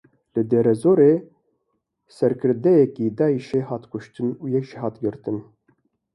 [0.33, 1.13] Li Dêrazorê
[2.15, 5.37] serkirdeyekî Daişê hat kuştin û yek jî hat girtin.